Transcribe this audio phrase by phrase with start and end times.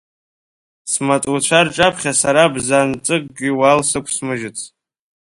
[0.91, 4.59] Смаҵуцәа рҿаԥхьа сара бзанҵыкгьы уал сықәсмыжьыц.